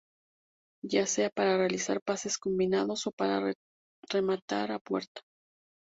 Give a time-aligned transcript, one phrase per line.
[0.83, 3.53] Ya sea para realizar pases combinados o para
[4.11, 5.21] rematar a puerta.